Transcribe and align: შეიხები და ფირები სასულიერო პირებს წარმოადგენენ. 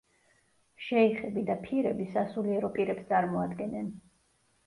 შეიხები 0.85 1.43
და 1.49 1.57
ფირები 1.65 2.07
სასულიერო 2.15 2.71
პირებს 2.77 3.07
წარმოადგენენ. 3.13 3.93